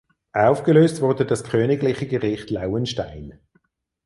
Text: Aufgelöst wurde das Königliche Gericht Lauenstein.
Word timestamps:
Aufgelöst 0.33 1.01
wurde 1.03 1.27
das 1.27 1.43
Königliche 1.43 2.07
Gericht 2.07 2.49
Lauenstein. 2.49 3.39